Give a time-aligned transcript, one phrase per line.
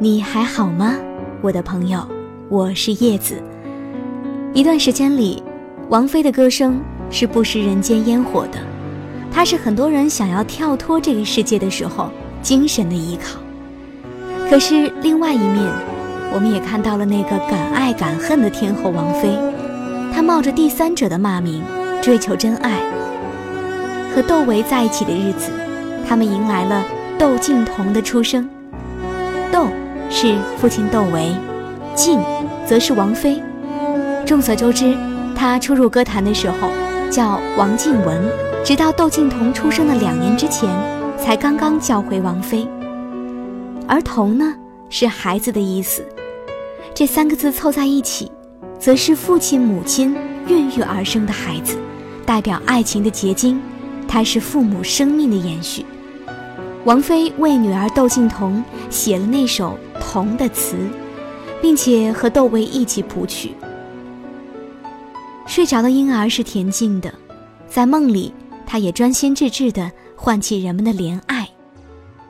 [0.00, 0.94] 你还好吗，
[1.40, 2.06] 我的朋友？
[2.48, 3.42] 我是叶子。
[4.54, 5.42] 一段时间里，
[5.88, 8.60] 王菲的歌声是不食人间烟火的，
[9.32, 13.40] 她是很多人想要跳脱这个世界的时候精神的依靠。
[14.48, 15.64] 可是另外一面，
[16.32, 19.36] 我们也看到了那个敢爱敢恨的天后王菲，
[20.14, 21.60] 她冒着第三者的骂名，
[22.00, 22.78] 追求真爱。
[24.14, 25.50] 和窦唯在一起的日子，
[26.08, 26.84] 他们迎来了
[27.18, 28.48] 窦靖童的出生。
[29.50, 29.66] 窦。
[30.10, 31.34] 是父亲窦唯，
[31.94, 32.18] 靖
[32.66, 33.42] 则是王菲。
[34.26, 34.96] 众所周知，
[35.34, 36.70] 她初入歌坛的时候
[37.10, 38.18] 叫王靖雯，
[38.64, 40.68] 直到窦靖童出生的两年之前，
[41.18, 42.66] 才刚刚叫回王菲。
[43.86, 44.54] 而“童”呢，
[44.90, 46.04] 是孩子的意思，
[46.94, 48.30] 这三个字凑在一起，
[48.78, 51.76] 则是父亲母亲孕育而生的孩子，
[52.26, 53.60] 代表爱情的结晶，
[54.06, 55.84] 它是父母生命的延续。
[56.84, 59.78] 王菲为女儿窦靖童写了那首。
[60.10, 60.74] 童的词，
[61.60, 63.54] 并且和窦唯一起谱曲。
[65.46, 67.12] 睡着的婴儿是恬静的，
[67.68, 68.32] 在梦里，
[68.64, 71.46] 他也专心致志地唤起人们的怜爱。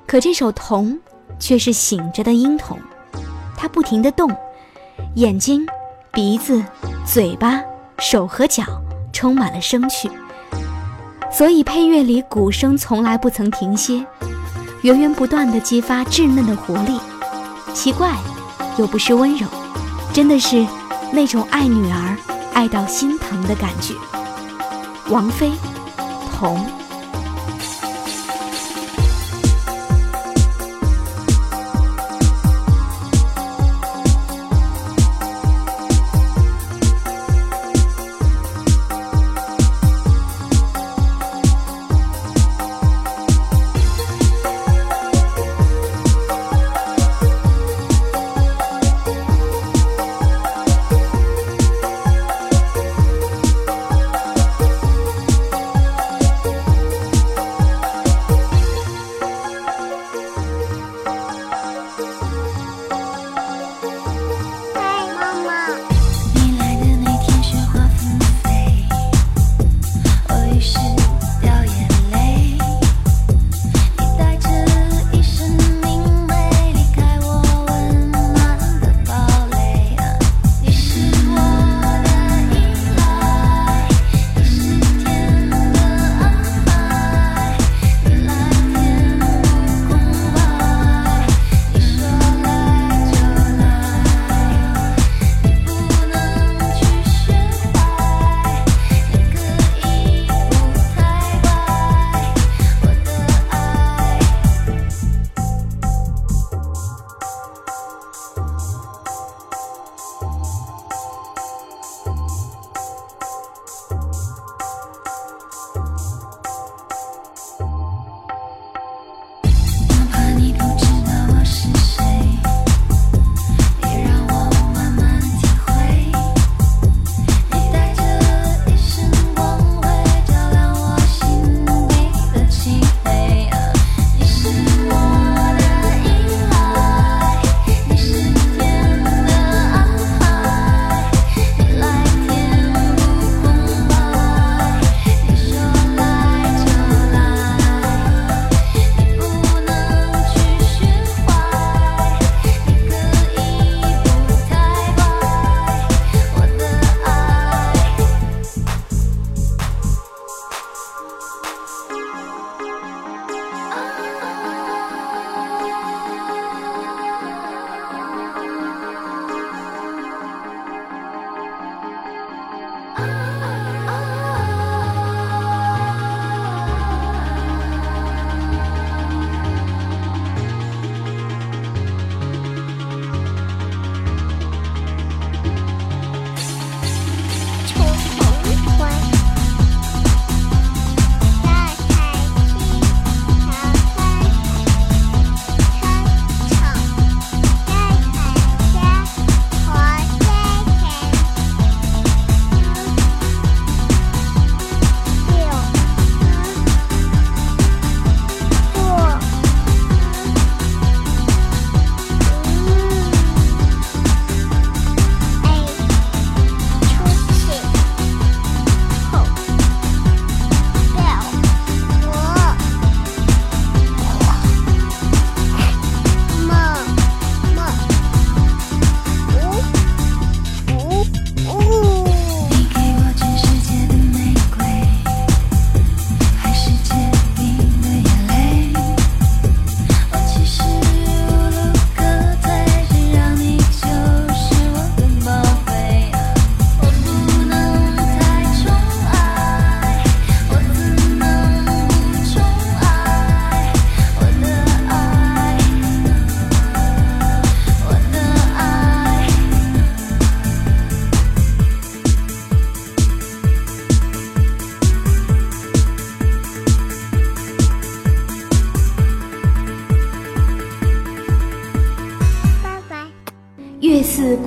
[0.08, 0.98] 可这首童
[1.38, 2.76] 却是醒着的婴童，
[3.56, 4.28] 他不停地动，
[5.14, 5.64] 眼睛、
[6.12, 6.60] 鼻子、
[7.06, 7.62] 嘴巴、
[7.98, 8.64] 手和脚
[9.12, 10.10] 充满了生趣，
[11.30, 14.04] 所以配乐里鼓声从来不曾停歇，
[14.82, 16.98] 源源不断地激发稚嫩的活力。
[17.74, 18.16] 奇怪，
[18.77, 19.47] 又不失温柔，
[20.12, 20.66] 真的是
[21.12, 22.16] 那种爱女儿
[22.52, 23.94] 爱到心疼的感觉。
[25.08, 25.52] 王菲，
[26.36, 26.64] 童。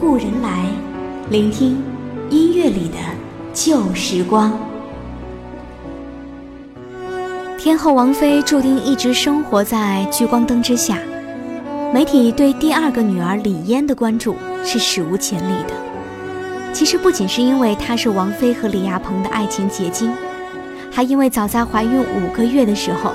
[0.01, 0.65] 故人来，
[1.29, 1.79] 聆听
[2.31, 2.95] 音乐里的
[3.53, 4.51] 旧时光。
[7.55, 10.97] 天后王菲注定一直生活在聚光灯之下，
[11.93, 16.73] 媒体对第二个女儿李嫣的关注是史无前例的。
[16.73, 20.11] 其实不仅是因为她是王菲和李亚鹏的爱情结晶，
[20.89, 23.11] 还因为早在怀孕五个月的时候，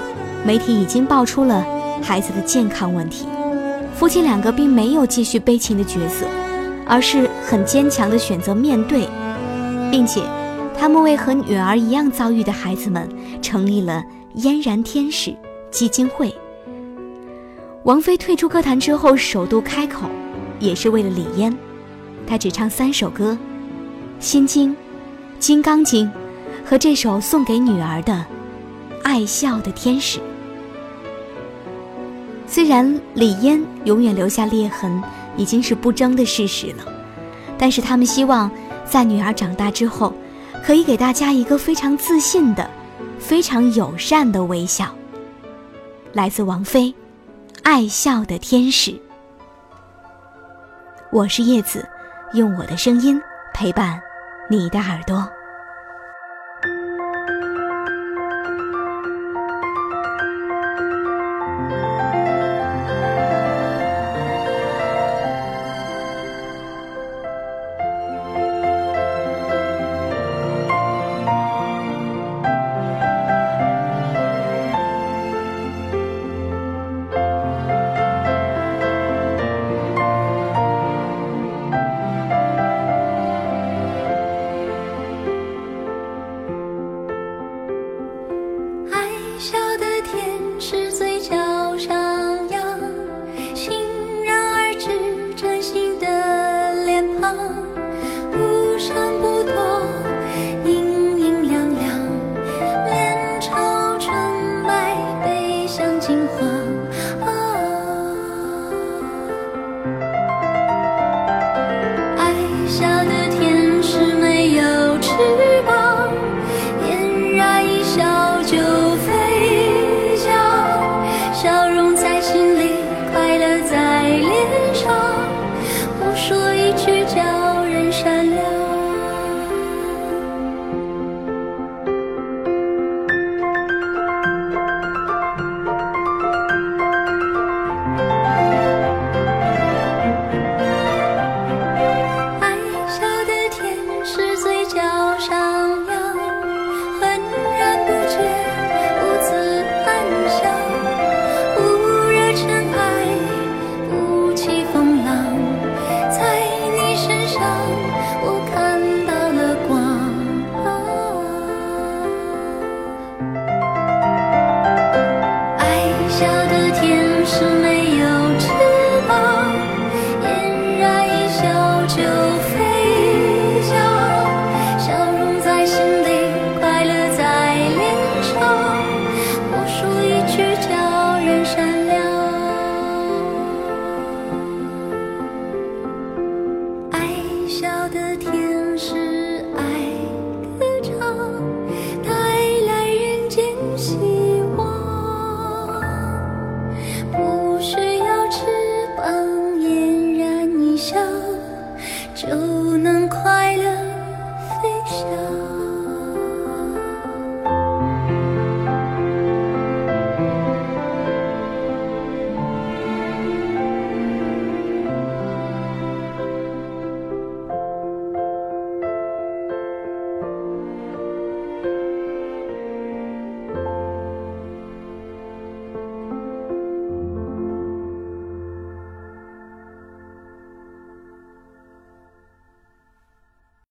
[0.46, 1.66] 媒体已经爆出了
[2.00, 3.26] 孩子的健康问题。
[3.92, 6.24] 夫妻两个并没有继续悲情的角色，
[6.86, 9.08] 而是很坚强的选择面对，
[9.90, 10.22] 并且
[10.78, 13.08] 他们为和女儿一样遭遇的孩子们
[13.42, 14.02] 成立了
[14.34, 15.34] 嫣然天使
[15.70, 16.32] 基金会。
[17.82, 20.08] 王菲退出歌坛之后首度开口，
[20.58, 21.56] 也是为了李嫣。
[22.26, 23.32] 她只唱三首歌，
[24.24, 24.70] 《心经》
[25.38, 26.06] 《金刚经》
[26.68, 28.12] 和这首送给女儿的
[29.02, 30.18] 《爱笑的天使》。
[32.48, 35.02] 虽然李嫣永远留下裂痕
[35.36, 36.84] 已经是不争的事实了，
[37.58, 38.50] 但是他们希望
[38.84, 40.12] 在女儿长大之后，
[40.64, 42.70] 可以给大家一个非常自信的、
[43.18, 44.94] 非常友善的微笑。
[46.12, 46.88] 来自王菲，
[47.62, 48.90] 《爱笑的天使》。
[51.12, 51.86] 我是叶子。
[52.32, 53.22] 用我的声音
[53.54, 53.98] 陪伴
[54.50, 55.26] 你的耳朵。